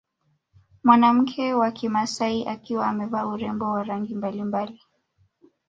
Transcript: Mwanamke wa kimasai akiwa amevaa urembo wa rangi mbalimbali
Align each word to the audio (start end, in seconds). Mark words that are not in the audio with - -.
Mwanamke 0.83 1.53
wa 1.53 1.71
kimasai 1.71 2.45
akiwa 2.45 2.87
amevaa 2.87 3.25
urembo 3.25 3.65
wa 3.71 3.83
rangi 3.83 4.15
mbalimbali 4.15 4.81